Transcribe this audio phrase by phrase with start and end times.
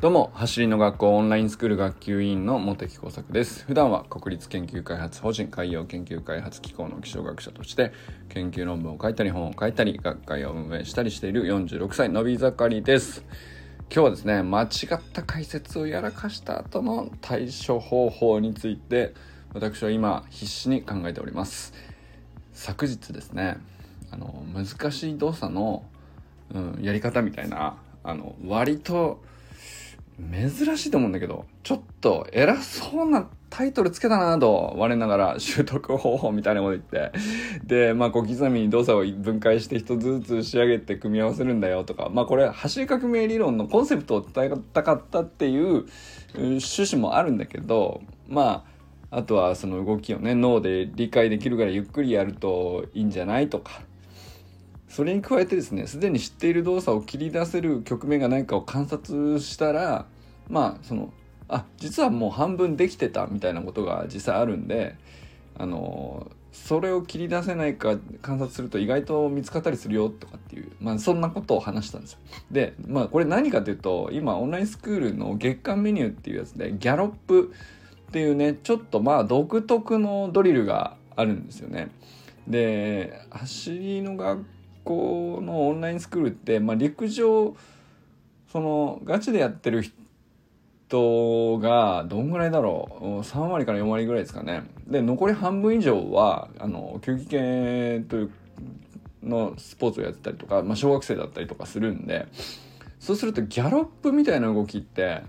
[0.00, 3.64] どうも、走りの学校オンラインスクール学級委員の茂木耕作です。
[3.64, 7.90] 普段は国立研究開発法人海洋研究開発機構の気象学者として、
[8.28, 13.24] 研究論文を書いたり本を書いたり、学会を運営したりしている46歳のび盛りです。
[13.92, 19.14] 今日はですね、間違った解説をやらかした後の対処方法について、
[19.52, 21.74] 私は今必死に考えております。
[22.52, 23.56] 昨日ですね、
[24.12, 25.82] あの、難しい動作の、
[26.54, 29.26] うん、やり方みたいな、あの、割と、
[30.18, 37.12] 珍しいと思うんだけど、ちょっと偉そうなタイトルつけたなと我ながら習得方法みたいなこと言って。
[37.64, 45.86] で、まあ小刻みに動作を分解して一つずつ仕上げて組み合わせるんだよとか、まあこれ走り革命理論のコンセプトを伝えたかったっていう
[46.34, 48.64] 趣旨もあるんだけど、ま
[49.10, 53.82] あ、あとはその動きをね、脳で理解できるからゆっくりやるといいんじゃないとか、
[54.88, 60.06] それに加えてですねすでに知っている動作を切り出せる局面が何かを観察したら
[60.48, 61.12] まあその
[61.48, 64.96] あ実はもう半分できてたみたいなことが実際あるんで
[65.56, 72.18] あのそれを切り出せないか観察すると意外と見つかったりするよとかっていう、まあ、そんなことを話したんですよ。
[72.50, 77.52] で、まあ、これ何かというと今オンラインスクールの月間メニューっていうやつでギャロップ
[78.08, 81.90] っていうねちょっとまあ独特のドリルがあるんですよね。
[82.46, 84.44] で走りの学
[84.88, 87.54] 校のオンラインスクールって、まあ、陸上
[88.50, 89.84] そのガチでやってる
[90.88, 94.62] 人がどんぐらいだろう？3割から4割ぐらいですかね。
[94.86, 98.30] で残り半分以上はあの球技系という
[99.22, 102.26] のスポーツをやってたりとか、まあ、小学生だったりとかするんで
[102.98, 105.22] そうするとギャロップみたいな動きって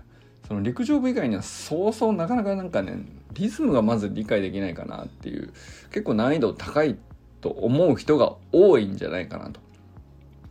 [0.48, 5.52] その陸上部以外にはそうそうなかなかなんかねリズムがまず理解できないかなっていう
[5.90, 6.96] 結構難易度高い
[7.40, 9.60] と思う人が多いんじゃないかなと。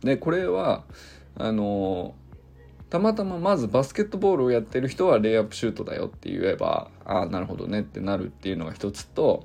[0.02, 0.84] でこれは
[1.36, 2.14] あの
[2.88, 9.44] たまたままずバスケットボールをやってる人はレイアップシュートだよって言えばああなるほどねってなるっていうのが一つと、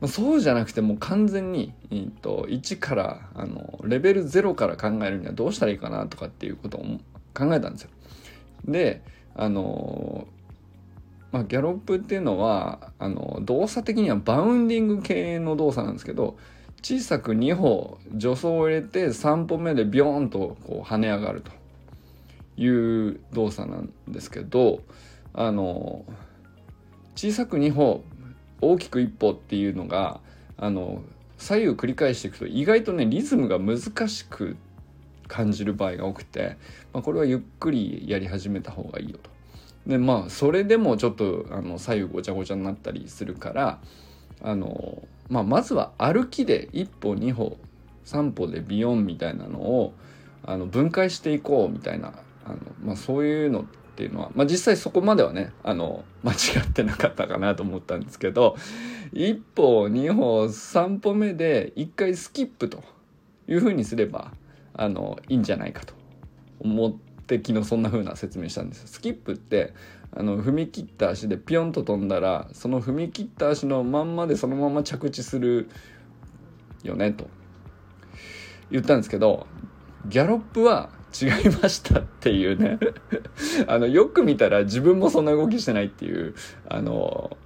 [0.00, 6.82] まあ、そうじゃなくてもう完全に、えー、と1からあのレベル0から考えるにはどうしたらいいかなとかっていうことを
[7.34, 7.90] 考えたんですよ。
[8.64, 9.02] で
[9.34, 10.26] あの
[11.32, 16.36] まあ、ギャロップっていうのはあの動作的にはバウンディング系の動作なんですけど
[16.82, 21.52] 小さく2歩助走を入れて3歩目でビョーンとこう跳ね上がると
[22.60, 24.80] いう動作なんですけど
[25.32, 26.04] あの
[27.14, 28.02] 小さく2歩
[28.60, 30.20] 大きく1歩っていうのが
[30.56, 31.02] あの
[31.38, 34.56] 左右繰り返していくと意外とねリズムが難しく
[35.28, 36.56] 感じる場合が多くて、
[36.92, 39.30] まあ、これはゆっくりやり始めた方がいいよと。
[39.86, 43.80] でまあそれでもちょっとあの左右ごちゃごちゃになったりするから
[44.42, 47.58] あの、まあ、まずは歩きで1歩2歩
[48.04, 49.94] 3歩でビヨンみたいなのを
[50.44, 52.14] あの分解していこうみたいな
[52.44, 53.64] あの、まあ、そういうのっ
[53.96, 56.36] ていうのは、まあ、実際そこまではねあの間違
[56.66, 58.56] ってなかったかなと思ったんですけど
[59.12, 62.82] 1歩2歩3歩目で1回スキップと
[63.48, 64.32] いうふうにすれば
[64.74, 65.94] あのいいんじゃないかと
[66.60, 67.09] 思って。
[67.36, 68.86] って昨日そんな風な説明したんです。
[68.86, 69.74] スキップって
[70.12, 75.68] あの踏み切った足でピョンと飛んだらその踏み切った足のまんまでそのまま着地する
[76.82, 77.28] よねと。
[78.70, 79.46] 言ったんですけど
[80.06, 82.78] ギャロップは違いましたっていうね。
[83.68, 86.34] あのよく見たら自分もそんな動きしてないっていう
[86.68, 87.36] あの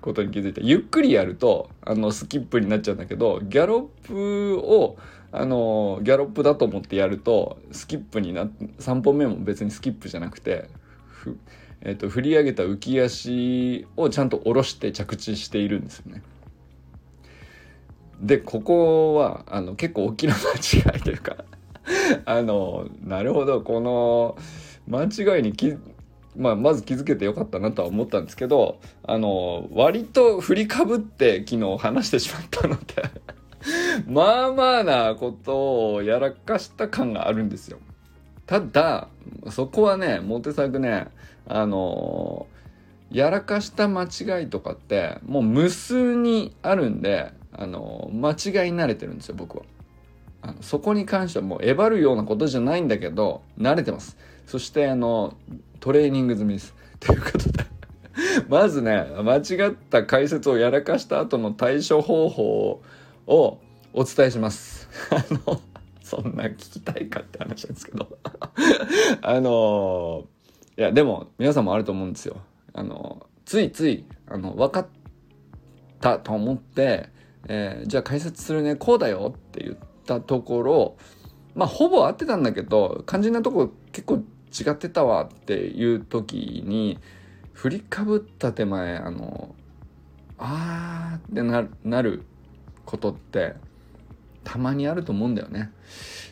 [0.00, 4.98] ことに気づいてゆっくりやるとあのスキップになっちゃうんだけどギャロップを
[5.36, 8.44] あのギャロップだと思ってやるとスキップにな
[8.78, 10.70] 3本目も別にスキップじゃなくて
[11.08, 11.36] ふ、
[11.80, 16.22] えーと、振り上げた浮き足をちゃんと下ろして着地しているんですよね。
[18.20, 21.44] でここはあの結構大きな間違いというか
[22.26, 24.38] あのなるほどこの
[24.86, 25.74] 間違いにき
[26.36, 32.84] まあ、まず気づけてよかったなとは思ったんですけどあの割と振りかぶって昨日話してしまったので
[34.06, 37.78] まあまあなことをやらかした感があるんですよ。
[38.46, 39.08] ただ、
[39.50, 41.06] そこはね、モテ作ね、
[41.46, 49.64] あのー、やらかした間違いとかって、もう無数にあるんで、あのー、間違い慣れてるんですよ、僕は。
[50.42, 54.18] あのそこに関してはもうえばるようなことじゃないんだけど、慣れてます。
[54.46, 55.34] そして、あの、
[55.80, 56.74] トレーニング済みです。
[57.00, 57.64] ということで
[58.48, 62.82] まずね、間違った解説をやらかした後の対処方法を
[63.26, 63.60] を
[63.92, 64.88] お伝えします。
[65.10, 65.60] あの、
[66.02, 68.18] そんな聞きたいかって話なんですけど
[69.22, 70.26] あの、
[70.76, 72.36] いや、でも皆さんもあると思うんですよ。
[72.72, 74.86] あの、ついつい、あの、分かっ
[76.00, 77.08] たと思って、
[77.48, 79.76] えー、じゃあ解説するね、こうだよって言っ
[80.06, 80.96] たところ、
[81.54, 84.24] まあ、ほぼ合ってたんだけど、肝心なとこ結構
[84.54, 86.98] 違ってたわっていう時に
[87.52, 89.54] 振りかぶった手前あの
[90.38, 92.24] あーってななる
[92.84, 93.54] ことって
[94.42, 95.70] たまにあると思うんだよね。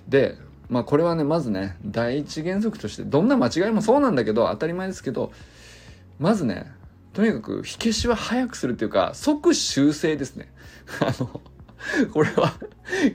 [0.09, 0.37] で
[0.69, 5.33] まあこれはねまずね第一原則としてどんな間違いもそうなんだけど当たり前ですけど
[6.19, 6.71] まずね
[7.13, 10.53] とにかく火消しは早くするっていうか即修正ですね。
[11.01, 11.41] あの
[12.13, 12.55] これは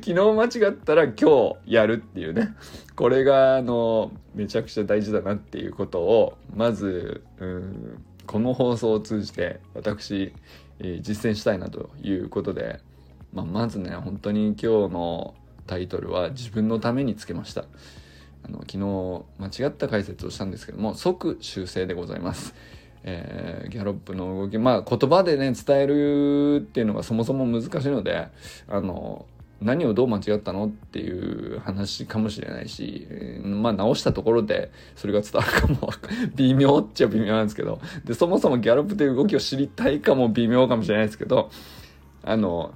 [0.03, 2.53] 昨日間違ったら今日やるっていうね
[2.95, 10.33] これがあのめちゃくちゃ大事だなっていうことをまずうんこの放送を通じて私、
[10.79, 12.81] 実践したいなということで、
[13.33, 15.35] まあ、まずね本当に今日の
[15.65, 17.65] タイトルは自分のためにつけました。
[18.43, 22.55] あの昨日間違った解説をしたんですけども即修正でございます。
[23.03, 28.27] えー、ギャロップの動きまあ言葉でね伝えるっていうのがそもそも難しいので
[28.67, 29.25] あの
[29.61, 35.89] 何をどう間違ったのっていう話かもしれないし、えー、まあ直したところでそれが伝わるかも
[36.35, 41.49] 微妙っちゃ微妙なんですけどでそもそもギャロップという動きを知りたいかも微妙かもしれないですけど
[42.23, 42.73] あの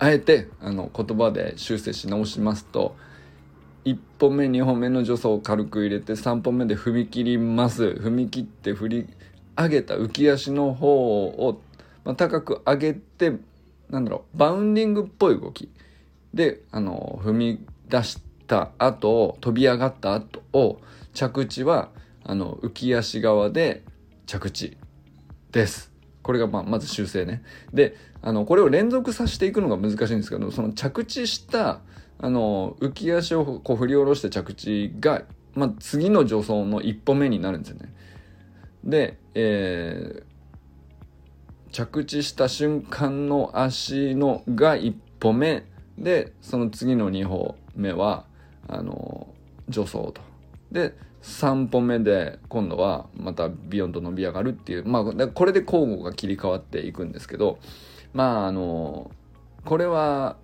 [0.00, 2.96] あえてあの言葉で修正し直しますと
[3.84, 9.08] 1本目2本目の助走を軽く入れて3本目で踏み切ります踏み切って振り
[9.56, 11.60] 上げた浮き足の方を、
[12.04, 13.34] まあ、高く上げて
[13.90, 15.70] なんだろうバウンディングっぽい動き
[16.32, 20.80] であの踏み出した後飛び上がった後を
[21.12, 21.90] 着地は
[22.24, 23.82] あの浮き足側で
[24.24, 24.78] 着地
[25.52, 25.89] です。
[26.22, 27.42] これがままず修正ね。
[27.72, 31.80] で、あの、これを連続させていくのが難しいんですけど、その着地した
[32.22, 35.22] あの浮き足をこう振り下ろした着地が、
[35.54, 37.94] まあ、次の助走の一歩目になるんですよね。
[38.84, 45.64] で、えー、着地した瞬間の足のが一歩目
[45.96, 48.26] でその次の2歩目は
[48.68, 49.28] あの
[49.70, 50.20] 助走と。
[50.70, 57.58] で3本目で今度はまたビヨンと伸び上がるっていうまあこれで交互が切り替わっていくんですけど
[58.14, 59.10] まああの
[59.64, 60.36] これは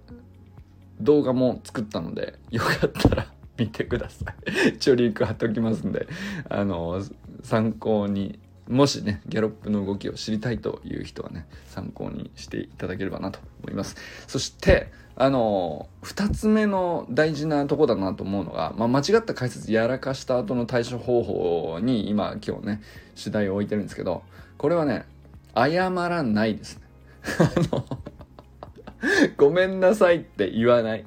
[1.00, 3.26] 動画も作ったのでよかったら
[3.58, 4.32] 見てくださ
[4.67, 4.69] い。
[4.76, 6.06] 一応リンク貼っておきますんで
[6.50, 7.02] あの
[7.43, 13.96] 参考にもしねギャロップの動きを知りたいという人はね参考にしていただければなと思います
[14.26, 22.82] そしてあの2つ目の大事なとこだなと思うのが、まあ、間違った解説やらかした後の対処方法に今今日ね
[23.14, 24.22] 主題を置いてるんですけど
[24.58, 25.06] これはね
[25.54, 26.82] 謝らないですね
[27.72, 27.84] あの
[29.36, 31.04] ごめんなさいって言わない。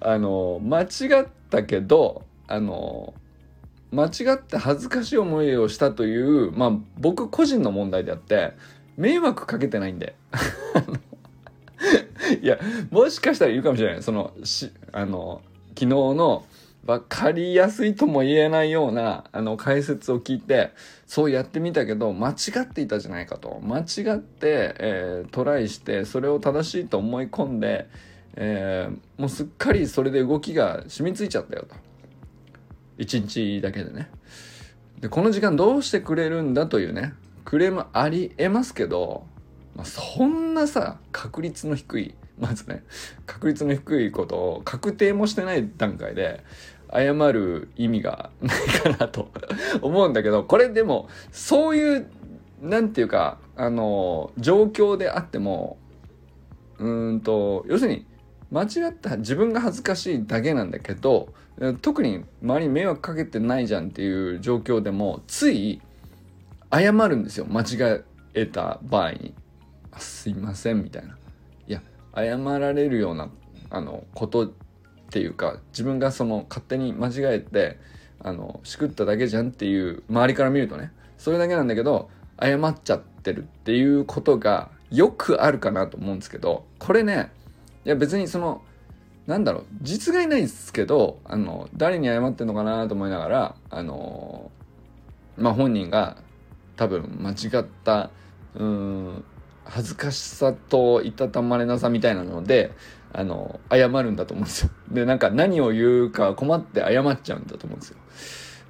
[0.00, 3.14] あの、間違ったけど、あの、
[3.92, 8.54] 間違って恥ずかしい思いをしたという、まあ僕個人の問題であって、
[8.96, 10.16] 迷惑かけてないんで。
[12.42, 12.58] いや、
[12.90, 14.02] もしかしたら言うかもしれない。
[14.02, 15.42] その、し、あの、
[15.74, 16.44] 昨日の、
[16.86, 20.70] 分かりやすいとも言えないようなあの解説を聞いて
[21.04, 27.88] そうやってみたけど間違っていたじゃないかと間違って、えー、トライしてそれを正しいと思い込んで、
[28.36, 31.74] えー、もうすっかりそれで動きが染みついちゃったよと
[32.98, 34.10] 1日だけでね。
[35.00, 37.12] でこの時間どうしてくれるんだというね
[37.44, 39.26] クレームありえますけど、
[39.74, 42.82] まあ、そんなさ確率の低いまずね
[43.26, 46.42] 確率の低いことを確定もしてない段階で
[46.92, 49.30] 謝る意味がないかなと
[49.82, 52.06] 思うんだけど、これでも、そういう、
[52.62, 55.78] なんていうか、あの、状況であっても、
[56.78, 58.06] うんと、要するに、
[58.50, 61.32] 間違った自分が恥ずかしいだけなんだけど、
[61.82, 65.80] 特に周りに迷惑かけてないじゃんっていう状況でも、つい
[66.72, 67.46] 謝るんですよ。
[67.46, 69.34] 間違えた場合に。
[69.98, 71.16] すいません、みたいな。
[71.66, 71.82] いや、
[72.14, 73.30] 謝られるような、
[73.70, 74.52] あの、こと
[75.06, 77.78] っていうか自分がその勝手に間違えて
[78.20, 82.10] あのしくっただけじゃんっていう周りから見るとねそれだけなんだけど
[82.40, 87.30] 謝っちゃってるっていうことがよくあるかなと思うんですけどこれね
[87.86, 88.62] いや別にその
[89.26, 94.50] なんだろう実害ないですけどあの誰に謝ってんのかなと思いながらあの
[95.38, 96.18] まあ本人が
[96.76, 98.10] 多分間違った
[98.54, 99.24] うん
[99.64, 102.72] 恥ずかしさといたたまれなさみたいなので
[103.12, 104.70] あの、謝るんだと思うんですよ。
[104.90, 107.96] で、なんか何を言うか困って謝っちゃうんだと思うんですよ。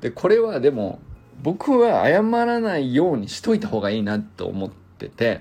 [0.00, 1.00] で、これはでも、
[1.42, 5.40] 僕は謝らないようにしといた方がいいなと思ってて、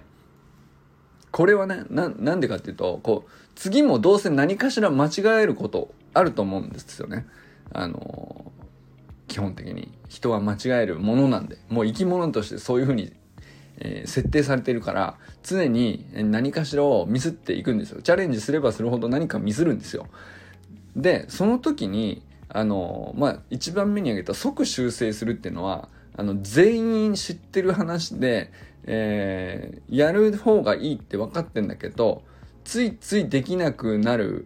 [1.29, 7.25] これはね、な、んでかっていうと、こう、次もどうせ何かしら間違えることあると思うんですよね。
[7.73, 8.51] あの、
[9.27, 9.91] 基本的に。
[10.07, 13.11] 人は間違えるものなんで、もう生き物としてそういうふうに
[13.77, 20.07] えー、設定されてるから常に何かしらをミスっていくんですよチャレンジすればするほど何かミスるんですよ
[20.95, 28.51] でその時にあのまあ一番目に挙げた即修正するっていうのはあの全員知ってる話で、
[28.85, 32.23] えー、やる方がいいって分かってんだけど
[32.65, 34.45] ついついできなくなる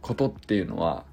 [0.00, 1.04] ことっていうのは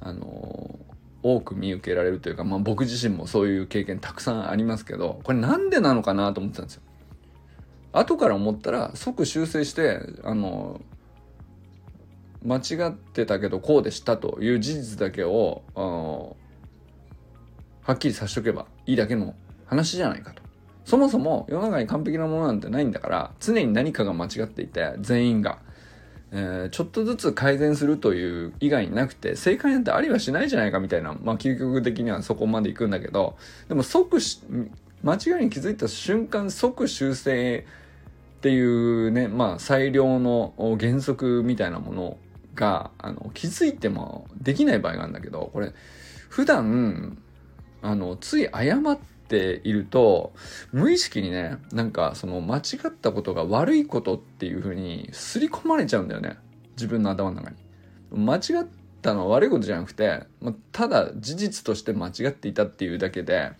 [0.00, 0.78] あの
[1.22, 6.82] 多く見受けられるというか、まあ、僕自身もそういう経験たくさんありますけどこれなんでなのかなと思ってたんですよ。
[7.92, 10.80] 後から思ったら即修正してあの
[12.44, 16.36] 間違ってたけどこうでしたという事実だけをは
[17.94, 19.34] っきりさしとけばいいだけの
[19.66, 20.47] 話じゃないかと。
[20.88, 25.58] そもそも世の中に完璧なものなんてないんだから常に何かが間違っていて全員が、
[26.32, 33.36] えー、ちょっとずつ改善するという以外になくて正解なんてありはしないじゃないかみたいなまあ究極的にはそこまでいくんだけど
[33.68, 34.40] でも即し
[35.02, 37.66] 間違いに気づいた瞬間即修正
[38.38, 42.16] っていうねまあ最良の原則みたいなもの
[42.54, 45.74] があの気づいてもできない場合があるんだけどこれ
[46.30, 47.18] 普段
[47.82, 50.32] あのつい謝ってていると
[50.72, 56.38] 無意識にねなんかその間違ったことが悪いことっていう風に刷り込まれちゃうんだよね。
[56.76, 57.56] 自分の頭の中に。
[58.10, 58.66] 間違っ
[59.02, 63.52] たのは悪いことじゃなくて、まただ事実として間違っていたっていうだけで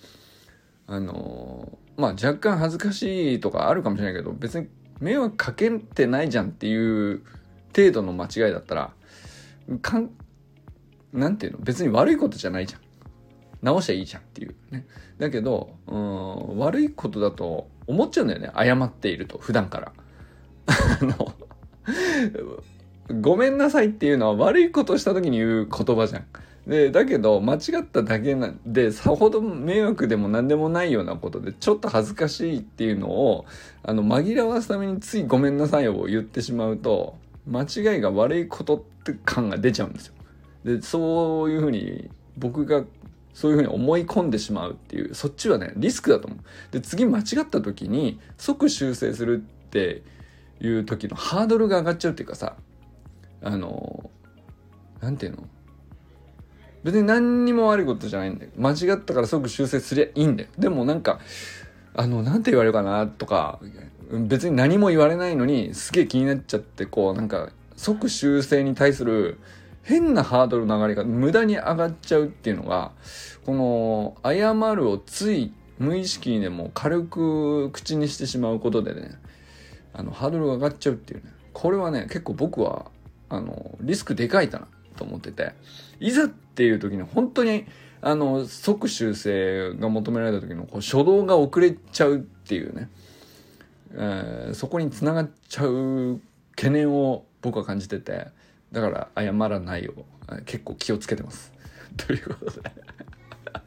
[0.87, 4.69] あのまあ若干恥ずかしいとかあるかもしれないけど別に
[5.01, 7.23] 迷惑かけてないじゃんっていう
[7.77, 8.93] 程度の間違いだったら
[9.83, 10.11] かん
[11.13, 11.59] なんていうの？
[11.59, 12.81] 別に悪いことじゃないじゃん。
[13.63, 14.87] 直しゃいいじゃんっていうね。
[15.19, 18.51] だけどうん悪いことだと思っちゃうんだよね。
[18.57, 19.93] 謝っていると普段から。
[20.67, 21.35] あの
[23.21, 26.25] ごめんなさいっていうのは悪いことした時に言う言葉じゃん。
[26.67, 33.47] でだけど間違っただけなんでさほど迷惑でも何でもないようなことでちょっと恥ずかしいっていうのを
[33.83, 40.15] あの紛らわすためについ「ごめんなさい」を言ってしまうと間違いが悪いことって感が出ちゃうんですよ。
[40.65, 42.85] でそういうふうに僕が
[43.39, 46.41] そういうふうに思い込んでしまうっていうそっちはねリスクだと思う。
[46.73, 50.03] で次間違った時に即修正するって
[50.61, 52.57] いう時のハードルが上がっちゃうっていうかさ
[53.41, 54.11] あの
[55.01, 55.49] 何て言うの？
[56.83, 58.51] 別に何にも悪いことじゃないんだよ。
[58.57, 60.49] 間違ったから即修正すりゃいいんだよ。
[60.59, 61.21] でもなんか
[61.95, 63.61] あの何て言われるかなとか
[64.11, 69.39] 別に何も言われないのにすげえ気になっちゃってこうなんか即修正に対する
[69.89, 72.93] 変なハードルの上がりが無駄に上がっちゃうっていうのが
[73.47, 79.13] この謝るをつい無意識にでも軽く口にしてしまうことでね
[79.95, 82.91] あのハードルが上がっちゃうっていうねこれはね結構僕は
[83.31, 85.53] あのリスクでかいかなと思ってて
[86.01, 87.65] いざっていう時に本当に
[88.03, 92.91] あの即修正が求められた時のこう初動が遅れちゃうっていうね
[93.95, 96.21] えー、そこにつながっちゃう
[96.55, 98.27] 懸念を僕は感じてて
[98.73, 100.05] だから謝らないを
[100.45, 101.53] 結構気をつけてます。
[101.97, 102.71] ということで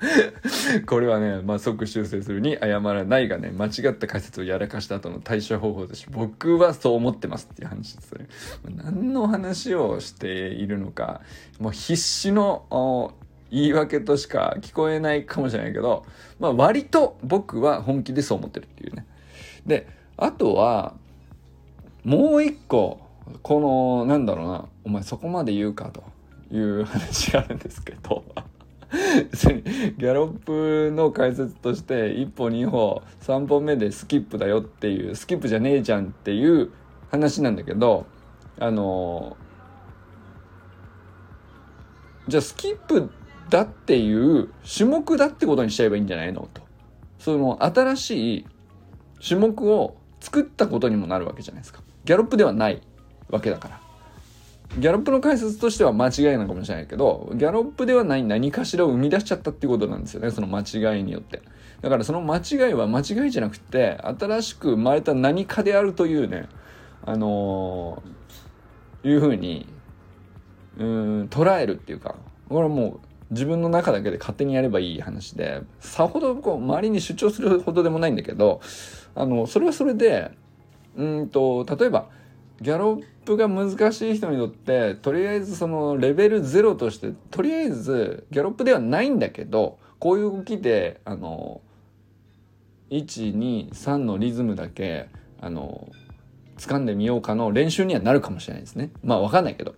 [0.85, 8.27] これはね、まあ、即修正するに謝らないがね間違った解説をやらかした後の対処方法とし僕はそう思ってますっていう話ですね。
[8.75, 11.21] 何の話をしているのか
[11.59, 13.13] もう必死の
[13.51, 16.05] 言い訳としか聞こえないかもしれないけど、
[16.39, 19.05] まあ、割と僕は本気でそう思ってるっていうね。
[19.65, 20.95] であとは
[22.03, 23.10] もう一個
[23.43, 26.03] このなんだろうなお前そこまで言うかと
[26.51, 28.23] いう話があるんですけど。
[29.31, 36.71] 別にギャロップの解説として1歩2歩3歩目でスキップだよっていうスキップじゃねえじゃんっていう
[37.09, 38.05] 話なんだけど
[38.59, 39.37] あの
[42.27, 43.09] じゃあスキップ
[43.49, 46.61] だっていう種目だってことにしちゃえばいいんじゃないのと。
[47.19, 48.45] その新しい
[49.25, 51.81] 種目を作ったことにもなるわけじゃないですか。
[52.05, 52.81] ギャロップではない。
[53.31, 53.81] わけだから。
[54.77, 61.41] ギャロップの解説としては間違いなのかもしれないけどギャロップではない何かしらを生み出しちゃったっていうことなんですよねその間違いによって。
[61.81, 66.47] だからその間違いは間違いじゃなくて新しく生まれた何かであるというね
[67.03, 69.67] あのー、いうふうに
[70.77, 72.15] うん捉えるっていうか
[72.47, 72.99] これはもう
[73.31, 78.61] 自分の中だけで勝手にやればいい話でさほどこう周りに主張するほどでもないんだけど
[79.15, 80.31] あのそれはそれで
[80.95, 82.09] うんと例えば
[82.61, 91.61] ギャロップが難しい人にとってとりあえずそのレベル0としてとりあえずギャロップではないんだけどこういう動きであの
[92.91, 95.89] 123のリズムだけあの
[96.57, 98.91] 掴んでみようかの練習にはなるかもしれないですね。
[99.03, 99.75] まあ分かんないけど。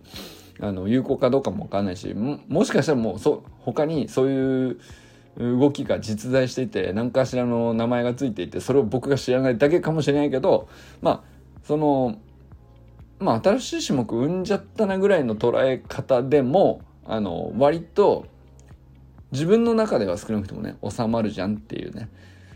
[0.60, 4.78] あの有効かどうかも分かんないしもしかしたらもうそ他にそういう
[5.36, 10.68] 動きが実在していて何かしらの名前がついていてそれを僕が知らないだけかもしれないけど
[11.02, 11.22] まあ
[11.64, 12.18] その
[13.18, 18.26] まあ新しい種目生んじゃったなぐらいの捉え方でもあの割と
[19.32, 22.08] 自分の中では少なくともね収まるじゃんっていうね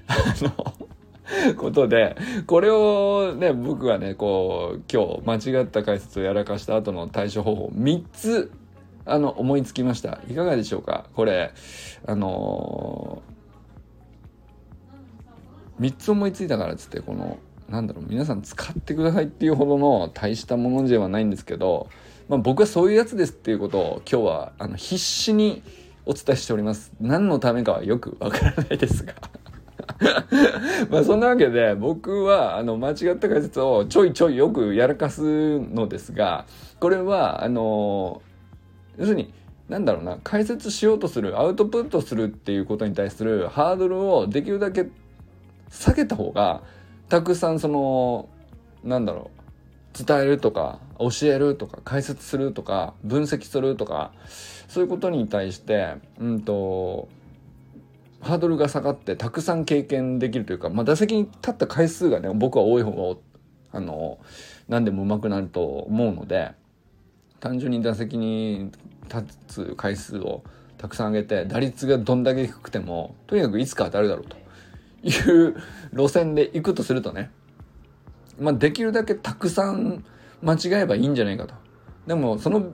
[0.06, 8.52] あのことでこれをね僕はねこう今日間違った解説をやらかした後の対処方法3つ
[9.04, 10.20] あの思いつきました。
[10.28, 11.06] いかがでしょうか？
[11.14, 11.52] これ
[12.06, 17.38] あのー、3つ思いついたからっつってこの
[17.68, 21.88] なんだろう皆さん使ってくださいっていうほどの大したものではないんですけど、
[22.28, 25.62] まあ、僕はそういうやつですっていうことを今日はあの必死に
[26.06, 26.92] お伝えしております。
[27.00, 29.12] 何のためかはよくわからないですが。
[30.90, 36.46] まあそんなわけで僕はあの間違った解説をちょいちょいよくやらかすのですが
[36.80, 38.22] これはあの
[38.96, 39.32] 要するに
[39.68, 44.88] なんだろうな解説しようとするアウトプットするっていうことに対するハードルをできるだけ
[45.70, 46.62] 下げた方が
[47.08, 48.28] たくさんその
[48.84, 54.12] なんだろう伝えるとか教えるとか解説するとか分析するとか
[54.68, 57.08] そういうことに対してうんと
[58.20, 63.14] ハードルが下がってたくさん経験できるというか、まあ、打席に立った回数がね僕は多い方
[63.72, 64.18] があの
[64.68, 66.52] 何でも上手くなると思うので
[67.40, 68.72] 単純に打席に
[69.12, 70.42] 立つ回数を
[70.76, 74.36] たくさん上げて打率がどんだけ低くてもとにかくいつか当たるだろうと。
[75.02, 75.56] いう
[75.92, 77.30] 路線で行くとするとね、
[78.38, 80.04] まあ、できるだけたくさん
[80.42, 81.54] 間違えばいいんじゃないかと。
[82.06, 82.72] でもその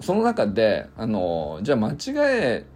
[0.00, 2.66] その中であのじゃあ間違え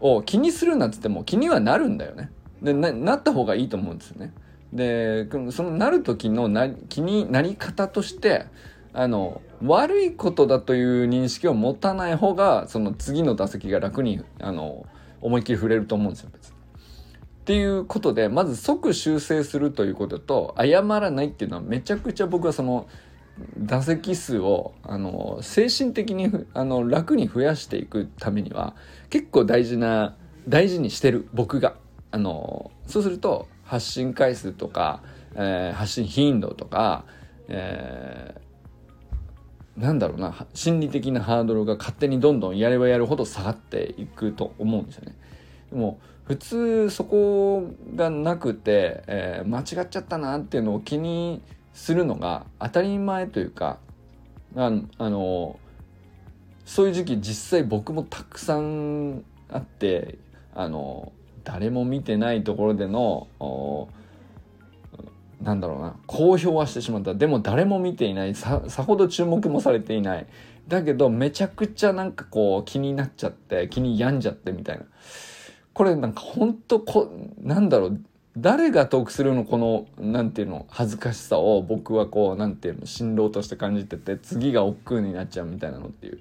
[0.00, 2.30] を気にするなっつっても気にはなるんだよね。
[2.62, 4.32] でななった方がいいと思うんですよね。
[4.72, 8.46] でそのなる時のな気になり方として
[8.92, 14.86] あの悪いことだという認識を持たない方がその次の打席が楽にあの
[15.20, 16.63] 思いっきり触れると思うんですよ別に。
[17.44, 22.88] っていうことでまず即修正するということと謝らないっていうのはめちゃくちゃ僕はその
[23.58, 28.74] 打席数をあの精神的にあの楽に増やしていくためには
[29.10, 30.16] 結構大事な
[30.48, 31.74] 大事にしてる僕が
[32.12, 35.02] あのそうすると発信回数とか、
[35.34, 37.04] えー、発信頻度とか、
[37.48, 45.14] えー、なんだろうな心理的なハードルが勝手にどんどんやればやるほど下がっていくと思うんですよね。
[45.70, 51.42] でも普通そこがなくて、えー、間違っちゃったなっていうのを気に
[51.74, 53.78] するのが当たり前というか
[54.56, 55.58] あの
[56.64, 60.18] そういう時期実際僕もたくさんあって
[60.54, 63.28] あの誰も見てないところでの
[65.42, 67.14] なんだろうな公表はしてしまった。
[67.14, 68.34] でも誰も見ていない。
[68.34, 70.26] さほど注目もされていない。
[70.68, 74.84] だけどめちゃくちゃなんかこう気になっちゃって気に病んじゃってみたいな。
[75.74, 78.00] これなんかほんとこなんだろう
[78.36, 86.20] 誰が得するのこのなんていうの恥ずかしさを僕はこうなんていうの辛労として感じてて次が億劫になっちゃうみたいなのっていう。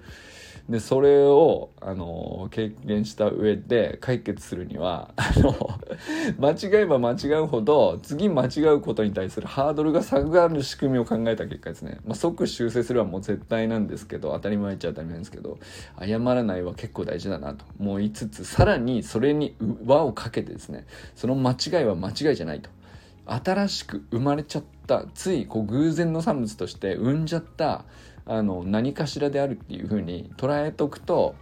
[0.70, 5.56] でそれをあの経験した上で解決するにはあの
[6.40, 15.60] 間違えば間違うほど次間違うことに対するハードルが下がる仕組みを考えた結果ですね、まあ、即修正するはもう絶対なんですけど当たり前っちゃ当たり前ですけど
[16.00, 22.70] 謝らないは結構大事だなと思いつつさらにそれに輪をかけてですねその間違いは間違いじゃないと。
[23.26, 27.86] 新しく生まれちゃったついこう偶然の産物として生んじゃった
[28.26, 31.36] あの何かしらであるっていうふうに捉えとくと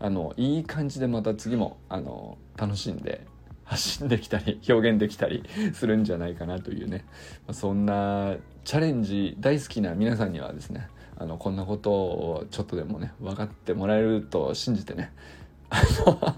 [0.00, 3.26] あのいい感じでまた次もあの楽しんで
[3.64, 7.04] 発信できたり表現できたりするんじゃないかなというね
[7.52, 15.12] そんなチャレンジ大好きな皆さんにはですねあのこんなことをちょっとでもね分かってもらえると信じてね
[15.70, 16.34] あの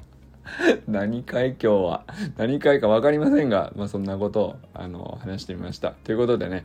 [0.87, 2.05] 何回今日は
[2.37, 5.91] 何回か分かりませんが、まあ、そんなことをあの話してみました。
[5.91, 6.65] ということでね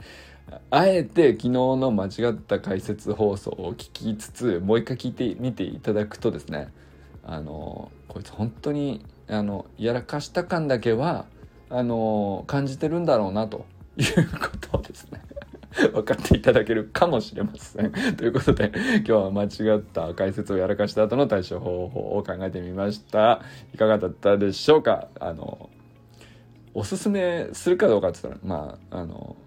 [0.70, 6.70] あえて昨日の間違った解説放送を聞きつつもう一回聞いてみていただくとですね
[7.24, 11.26] あのこいつ本当にあのやらかした感だけは
[11.70, 13.66] あの感じてるんだろうなと
[13.98, 14.06] いう
[14.40, 15.22] ことをですね
[15.94, 17.92] 分かっていただけるかもしれません。
[18.18, 23.42] ということで今日は間違った解説をやらかした後の対処方法を考えてみました。
[23.74, 25.08] いかがだったでしょうか？
[25.20, 25.70] あの
[26.74, 29.38] おすすめするかどうかって言ったらまああの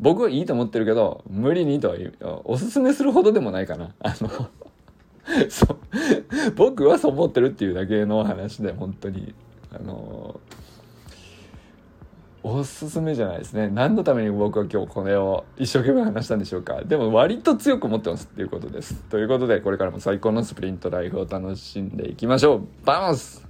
[0.00, 3.94] 僕はいいと思ってるけど無理にとは言うおすすめするほどでもないかな。
[4.00, 4.30] あの
[5.48, 5.76] そう。
[6.56, 9.34] 僕はそう思ってるっていうだけの話で本当に。
[9.72, 10.40] あの
[12.42, 13.68] おすすめじゃないですね。
[13.68, 16.82] 何のために僕は今日これを一生懸命話したんでしょうか。
[16.84, 18.94] でも割と強く思ってますっていうことです。
[19.10, 22.62] ということでこれからも最高のスプリントライフを楽しんでいきましょう。
[22.84, 23.49] バウンス